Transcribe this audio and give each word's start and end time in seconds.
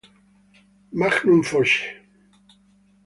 Magnum 0.99 1.43
Force 1.45 1.85